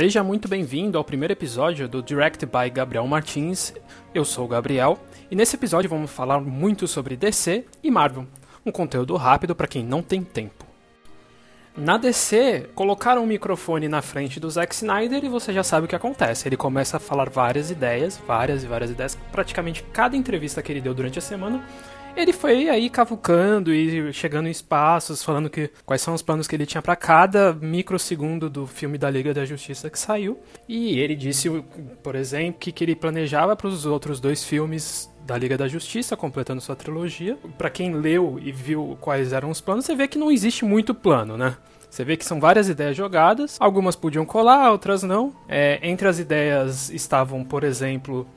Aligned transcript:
Seja 0.00 0.24
muito 0.24 0.48
bem-vindo 0.48 0.96
ao 0.96 1.04
primeiro 1.04 1.34
episódio 1.34 1.86
do 1.86 2.02
Direct 2.02 2.46
by 2.46 2.70
Gabriel 2.72 3.06
Martins. 3.06 3.74
Eu 4.14 4.24
sou 4.24 4.46
o 4.46 4.48
Gabriel 4.48 4.98
e 5.30 5.36
nesse 5.36 5.56
episódio 5.56 5.90
vamos 5.90 6.10
falar 6.10 6.40
muito 6.40 6.88
sobre 6.88 7.18
DC 7.18 7.66
e 7.82 7.90
Marvel, 7.90 8.26
um 8.64 8.72
conteúdo 8.72 9.14
rápido 9.16 9.54
para 9.54 9.66
quem 9.66 9.84
não 9.84 10.02
tem 10.02 10.22
tempo. 10.22 10.59
Na 11.76 11.96
DC, 11.96 12.70
colocaram 12.74 13.22
um 13.22 13.26
microfone 13.26 13.88
na 13.88 14.02
frente 14.02 14.40
do 14.40 14.50
Zack 14.50 14.74
Snyder 14.74 15.24
e 15.24 15.28
você 15.28 15.52
já 15.52 15.62
sabe 15.62 15.86
o 15.86 15.88
que 15.88 15.94
acontece. 15.94 16.48
Ele 16.48 16.56
começa 16.56 16.96
a 16.96 17.00
falar 17.00 17.30
várias 17.30 17.70
ideias, 17.70 18.20
várias 18.26 18.64
e 18.64 18.66
várias 18.66 18.90
ideias. 18.90 19.16
Praticamente 19.30 19.82
cada 19.92 20.16
entrevista 20.16 20.62
que 20.62 20.72
ele 20.72 20.80
deu 20.80 20.92
durante 20.92 21.18
a 21.18 21.22
semana 21.22 21.64
ele 22.16 22.32
foi 22.32 22.68
aí 22.68 22.90
cavucando 22.90 23.72
e 23.72 24.12
chegando 24.12 24.48
em 24.48 24.50
espaços, 24.50 25.22
falando 25.22 25.48
que 25.48 25.70
quais 25.84 26.02
são 26.02 26.14
os 26.14 26.22
planos 26.22 26.46
que 26.46 26.56
ele 26.56 26.66
tinha 26.66 26.82
para 26.82 26.96
cada 26.96 27.52
microsegundo 27.52 28.50
do 28.50 28.66
filme 28.66 28.98
da 28.98 29.08
Liga 29.08 29.32
da 29.32 29.44
Justiça 29.44 29.88
que 29.88 29.98
saiu. 29.98 30.38
E 30.68 30.98
ele 30.98 31.14
disse, 31.14 31.48
por 32.02 32.14
exemplo, 32.14 32.58
que, 32.58 32.72
que 32.72 32.84
ele 32.84 32.96
planejava 32.96 33.54
para 33.54 33.68
os 33.68 33.86
outros 33.86 34.20
dois 34.20 34.44
filmes 34.44 35.10
da 35.26 35.36
Liga 35.36 35.56
da 35.56 35.68
Justiça, 35.68 36.16
completando 36.16 36.60
sua 36.60 36.76
trilogia. 36.76 37.36
Para 37.56 37.70
quem 37.70 37.94
leu 37.94 38.38
e 38.42 38.50
viu 38.52 38.96
quais 39.00 39.32
eram 39.32 39.50
os 39.50 39.60
planos, 39.60 39.84
você 39.84 39.94
vê 39.94 40.08
que 40.08 40.18
não 40.18 40.30
existe 40.30 40.64
muito 40.64 40.94
plano, 40.94 41.36
né? 41.36 41.56
Você 41.90 42.04
vê 42.04 42.16
que 42.16 42.24
são 42.24 42.38
várias 42.38 42.68
ideias 42.68 42.96
jogadas, 42.96 43.56
algumas 43.58 43.96
podiam 43.96 44.24
colar, 44.24 44.70
outras 44.70 45.02
não. 45.02 45.34
É, 45.48 45.80
entre 45.82 46.06
as 46.06 46.20
ideias 46.20 46.88
estavam, 46.90 47.44
por 47.44 47.64
exemplo, 47.64 48.28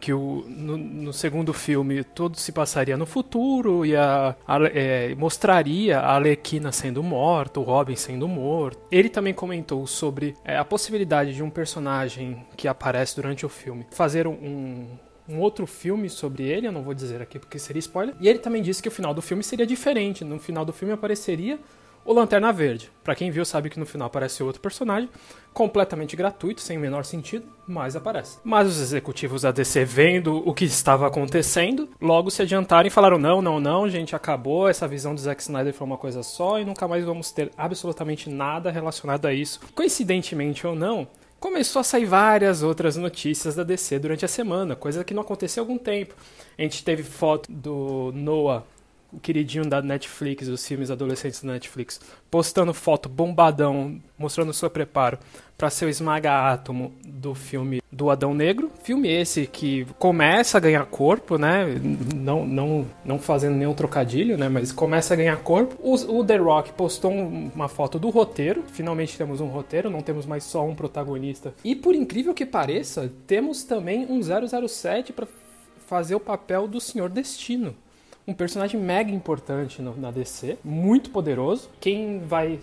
que 0.00 0.12
o, 0.12 0.44
no, 0.48 0.76
no, 0.76 1.12
segundo 1.12 1.52
filme 1.52 2.02
tudo 2.02 2.38
se 2.38 2.50
passaria 2.52 2.96
no 2.96 3.04
futuro 3.04 3.84
e 3.84 3.94
a, 3.94 4.34
a, 4.46 4.58
é, 4.72 5.14
mostraria 5.14 5.98
a 5.98 6.14
Alequina 6.14 6.72
sendo 6.72 7.02
morta, 7.02 7.60
o 7.60 7.62
Robin 7.62 7.94
sendo 7.94 8.26
morto. 8.26 8.80
Ele 8.90 9.08
também 9.08 9.34
comentou 9.34 9.86
sobre 9.86 10.34
é, 10.44 10.56
a 10.56 10.64
possibilidade 10.64 11.34
de 11.34 11.42
um 11.42 11.50
personagem 11.50 12.46
que 12.56 12.66
aparece 12.66 13.14
durante 13.14 13.44
o 13.44 13.48
filme 13.48 13.86
fazer 13.90 14.26
um, 14.26 14.86
um 15.28 15.38
outro 15.38 15.66
filme 15.66 16.08
sobre 16.08 16.44
ele, 16.44 16.66
eu 16.66 16.72
não 16.72 16.82
vou 16.82 16.94
dizer 16.94 17.20
aqui 17.22 17.38
porque 17.38 17.58
seria 17.58 17.80
spoiler. 17.80 18.14
E 18.20 18.28
ele 18.28 18.38
também 18.38 18.62
disse 18.62 18.82
que 18.82 18.88
o 18.88 18.92
final 18.92 19.14
do 19.14 19.22
filme 19.22 19.42
seria 19.42 19.66
diferente. 19.66 20.24
No 20.24 20.38
final 20.38 20.64
do 20.64 20.72
filme 20.72 20.92
apareceria 20.92 21.58
o 22.04 22.12
Lanterna 22.12 22.52
Verde. 22.52 22.90
Para 23.04 23.14
quem 23.14 23.30
viu, 23.30 23.44
sabe 23.44 23.70
que 23.70 23.78
no 23.78 23.86
final 23.86 24.06
aparece 24.06 24.42
outro 24.42 24.60
personagem, 24.60 25.08
completamente 25.52 26.16
gratuito, 26.16 26.60
sem 26.60 26.76
o 26.76 26.80
menor 26.80 27.04
sentido, 27.04 27.46
mas 27.66 27.94
aparece. 27.94 28.38
Mas 28.42 28.68
os 28.68 28.80
executivos 28.80 29.42
da 29.42 29.50
DC, 29.50 29.84
vendo 29.84 30.36
o 30.48 30.54
que 30.54 30.64
estava 30.64 31.06
acontecendo, 31.06 31.88
logo 32.00 32.30
se 32.30 32.42
adiantaram 32.42 32.86
e 32.86 32.90
falaram: 32.90 33.18
não, 33.18 33.42
não, 33.42 33.60
não, 33.60 33.88
gente, 33.88 34.16
acabou, 34.16 34.68
essa 34.68 34.88
visão 34.88 35.14
do 35.14 35.20
Zack 35.20 35.42
Snyder 35.42 35.74
foi 35.74 35.86
uma 35.86 35.98
coisa 35.98 36.22
só 36.22 36.58
e 36.58 36.64
nunca 36.64 36.88
mais 36.88 37.04
vamos 37.04 37.30
ter 37.32 37.50
absolutamente 37.56 38.30
nada 38.30 38.70
relacionado 38.70 39.26
a 39.26 39.32
isso. 39.32 39.60
Coincidentemente 39.74 40.66
ou 40.66 40.74
não, 40.74 41.06
começou 41.40 41.80
a 41.80 41.82
sair 41.82 42.04
várias 42.04 42.62
outras 42.62 42.96
notícias 42.96 43.54
da 43.54 43.64
DC 43.64 43.98
durante 43.98 44.24
a 44.24 44.28
semana, 44.28 44.76
coisa 44.76 45.02
que 45.02 45.14
não 45.14 45.22
aconteceu 45.22 45.62
há 45.62 45.64
algum 45.64 45.78
tempo. 45.78 46.14
A 46.56 46.62
gente 46.62 46.84
teve 46.84 47.02
foto 47.02 47.50
do 47.50 48.12
Noah 48.14 48.62
o 49.12 49.18
queridinho 49.18 49.64
da 49.68 49.82
Netflix, 49.82 50.48
os 50.48 50.66
filmes 50.66 50.90
adolescentes 50.90 51.42
da 51.42 51.52
Netflix, 51.52 52.00
postando 52.30 52.72
foto 52.72 53.08
bombadão, 53.08 54.00
mostrando 54.18 54.50
o 54.50 54.54
seu 54.54 54.70
preparo 54.70 55.18
para 55.58 55.68
ser 55.68 55.84
o 55.84 55.88
esmaga-átomo 55.88 56.94
do 57.04 57.34
filme 57.34 57.82
do 57.92 58.08
Adão 58.08 58.32
Negro. 58.32 58.70
Filme 58.82 59.10
esse 59.10 59.46
que 59.46 59.84
começa 59.98 60.56
a 60.56 60.60
ganhar 60.60 60.86
corpo, 60.86 61.36
né? 61.36 61.66
Não, 62.14 62.46
não, 62.46 62.86
não 63.04 63.18
fazendo 63.18 63.56
nenhum 63.56 63.74
trocadilho, 63.74 64.38
né? 64.38 64.48
Mas 64.48 64.72
começa 64.72 65.12
a 65.12 65.16
ganhar 65.16 65.36
corpo. 65.42 65.76
O, 65.80 66.18
o 66.18 66.24
The 66.24 66.36
Rock 66.36 66.72
postou 66.72 67.10
uma 67.12 67.68
foto 67.68 67.98
do 67.98 68.08
roteiro. 68.08 68.64
Finalmente 68.68 69.18
temos 69.18 69.40
um 69.40 69.48
roteiro, 69.48 69.90
não 69.90 70.00
temos 70.00 70.24
mais 70.24 70.44
só 70.44 70.64
um 70.66 70.74
protagonista. 70.74 71.52
E 71.62 71.74
por 71.74 71.94
incrível 71.94 72.32
que 72.32 72.46
pareça, 72.46 73.12
temos 73.26 73.62
também 73.62 74.06
um 74.08 74.20
007 74.22 75.12
para 75.12 75.28
fazer 75.86 76.14
o 76.14 76.20
papel 76.20 76.66
do 76.66 76.80
Senhor 76.80 77.10
Destino 77.10 77.74
um 78.30 78.34
personagem 78.34 78.80
mega 78.80 79.10
importante 79.10 79.82
no, 79.82 79.96
na 79.96 80.12
DC, 80.12 80.58
muito 80.62 81.10
poderoso. 81.10 81.68
Quem 81.80 82.20
vai 82.20 82.60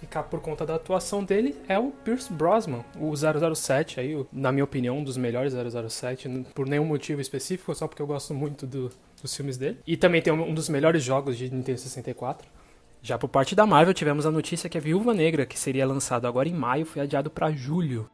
ficar 0.00 0.22
por 0.24 0.40
conta 0.40 0.64
da 0.64 0.74
atuação 0.76 1.22
dele 1.22 1.54
é 1.68 1.78
o 1.78 1.90
Pierce 1.90 2.32
Brosnan, 2.32 2.82
o 2.98 3.14
007 3.14 4.00
aí, 4.00 4.26
na 4.32 4.50
minha 4.50 4.64
opinião, 4.64 4.98
um 4.98 5.04
dos 5.04 5.18
melhores 5.18 5.52
007, 5.52 6.28
por 6.54 6.66
nenhum 6.66 6.86
motivo 6.86 7.20
específico, 7.20 7.74
só 7.74 7.86
porque 7.86 8.00
eu 8.00 8.06
gosto 8.06 8.32
muito 8.32 8.66
do, 8.66 8.90
dos 9.20 9.36
filmes 9.36 9.58
dele. 9.58 9.78
E 9.86 9.96
também 9.96 10.22
tem 10.22 10.32
um 10.32 10.54
dos 10.54 10.68
melhores 10.70 11.04
jogos 11.04 11.36
de 11.36 11.52
Nintendo 11.52 11.78
64. 11.78 12.48
Já 13.02 13.18
por 13.18 13.28
parte 13.28 13.54
da 13.54 13.66
Marvel, 13.66 13.92
tivemos 13.92 14.24
a 14.24 14.30
notícia 14.30 14.70
que 14.70 14.78
a 14.78 14.80
Viúva 14.80 15.12
Negra, 15.12 15.44
que 15.44 15.58
seria 15.58 15.86
lançado 15.86 16.26
agora 16.26 16.48
em 16.48 16.54
maio, 16.54 16.86
foi 16.86 17.02
adiado 17.02 17.28
para 17.28 17.50
julho 17.50 18.08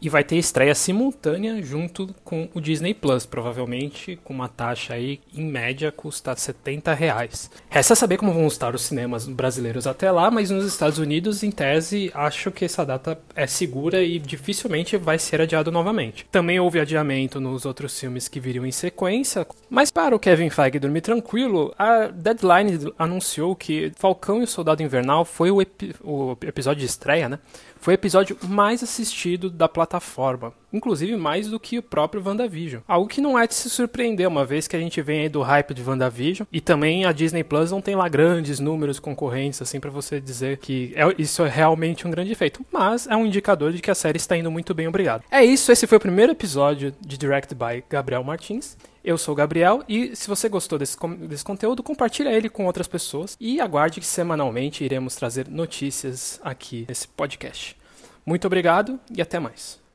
e 0.00 0.08
vai 0.08 0.22
ter 0.22 0.36
estreia 0.36 0.74
simultânea 0.74 1.62
junto 1.62 2.14
com 2.24 2.48
o 2.54 2.60
Disney 2.60 2.94
Plus, 2.94 3.26
provavelmente 3.26 4.18
com 4.24 4.34
uma 4.34 4.48
taxa 4.48 4.94
aí 4.94 5.20
em 5.34 5.44
média 5.44 5.92
custa 5.92 6.34
70 6.34 6.92
reais. 6.94 7.50
Resta 7.68 7.94
saber 7.94 8.16
como 8.16 8.32
vão 8.32 8.46
estar 8.46 8.74
os 8.74 8.82
cinemas 8.82 9.26
brasileiros 9.26 9.86
até 9.86 10.10
lá, 10.10 10.30
mas 10.30 10.50
nos 10.50 10.66
Estados 10.66 10.98
Unidos, 10.98 11.42
em 11.42 11.50
tese, 11.50 12.10
acho 12.14 12.50
que 12.50 12.64
essa 12.64 12.84
data 12.84 13.18
é 13.34 13.46
segura 13.46 14.02
e 14.02 14.18
dificilmente 14.18 14.96
vai 14.96 15.18
ser 15.18 15.40
adiado 15.40 15.72
novamente. 15.72 16.26
Também 16.30 16.60
houve 16.60 16.80
adiamento 16.80 17.40
nos 17.40 17.64
outros 17.64 17.98
filmes 17.98 18.28
que 18.28 18.40
viriam 18.40 18.66
em 18.66 18.72
sequência, 18.72 19.46
mas 19.68 19.90
para 19.90 20.14
o 20.14 20.18
Kevin 20.18 20.50
Feige 20.50 20.78
dormir 20.78 21.00
tranquilo, 21.00 21.74
a 21.78 22.06
Deadline 22.06 22.92
anunciou 22.98 23.54
que 23.56 23.92
Falcão 23.96 24.40
e 24.40 24.44
o 24.44 24.46
Soldado 24.46 24.82
Invernal 24.82 25.24
foi 25.24 25.50
o, 25.50 25.58
o 26.02 26.36
episódio 26.42 26.80
de 26.80 26.86
estreia, 26.86 27.28
né? 27.28 27.38
Foi 27.80 27.94
o 27.94 27.96
episódio 27.96 28.36
mais 28.42 28.82
assistido 28.82 29.50
da 29.50 29.68
plataforma, 29.86 30.52
inclusive 30.72 31.16
mais 31.16 31.48
do 31.48 31.60
que 31.60 31.78
o 31.78 31.82
próprio 31.82 32.22
WandaVision. 32.24 32.82
Algo 32.86 33.08
que 33.08 33.20
não 33.20 33.38
é 33.38 33.46
de 33.46 33.54
se 33.54 33.70
surpreender, 33.70 34.28
uma 34.28 34.44
vez 34.44 34.66
que 34.66 34.76
a 34.76 34.78
gente 34.80 35.00
vem 35.00 35.20
aí 35.20 35.28
do 35.28 35.40
hype 35.40 35.72
de 35.72 35.82
WandaVision 35.82 36.46
e 36.52 36.60
também 36.60 37.06
a 37.06 37.12
Disney 37.12 37.44
Plus 37.44 37.70
não 37.70 37.80
tem 37.80 37.94
lá 37.94 38.08
grandes 38.08 38.58
números 38.58 38.98
concorrentes 38.98 39.62
assim 39.62 39.78
para 39.78 39.90
você 39.90 40.20
dizer 40.20 40.58
que 40.58 40.92
é, 40.96 41.04
isso 41.16 41.44
é 41.44 41.48
realmente 41.48 42.06
um 42.06 42.10
grande 42.10 42.32
efeito, 42.32 42.66
mas 42.72 43.06
é 43.06 43.16
um 43.16 43.24
indicador 43.24 43.72
de 43.72 43.80
que 43.80 43.90
a 43.90 43.94
série 43.94 44.16
está 44.16 44.36
indo 44.36 44.50
muito 44.50 44.74
bem, 44.74 44.88
obrigado. 44.88 45.22
É 45.30 45.44
isso, 45.44 45.70
esse 45.70 45.86
foi 45.86 45.98
o 45.98 46.00
primeiro 46.00 46.32
episódio 46.32 46.92
de 47.00 47.16
Direct 47.16 47.54
by 47.54 47.84
Gabriel 47.88 48.24
Martins. 48.24 48.76
Eu 49.04 49.16
sou 49.16 49.32
o 49.32 49.36
Gabriel 49.36 49.84
e 49.88 50.16
se 50.16 50.26
você 50.26 50.48
gostou 50.48 50.80
desse, 50.80 50.96
desse 51.28 51.44
conteúdo, 51.44 51.80
compartilhe 51.80 52.28
ele 52.28 52.48
com 52.48 52.66
outras 52.66 52.88
pessoas 52.88 53.36
e 53.38 53.60
aguarde 53.60 54.00
que 54.00 54.06
semanalmente 54.06 54.82
iremos 54.82 55.14
trazer 55.14 55.46
notícias 55.46 56.40
aqui 56.42 56.84
nesse 56.88 57.06
podcast. 57.06 57.76
Muito 58.26 58.46
obrigado 58.46 58.98
e 59.16 59.22
até 59.22 59.38
mais. 59.38 59.85